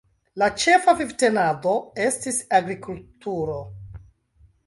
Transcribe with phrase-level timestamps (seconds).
[0.43, 1.75] La ĉefa vivtenado
[2.07, 3.59] estis agrikultuuro.